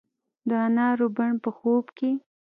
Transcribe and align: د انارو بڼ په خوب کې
د 0.49 0.51
انارو 0.67 1.07
بڼ 1.17 1.31
په 1.43 1.49
خوب 1.57 1.85
کې 1.97 2.09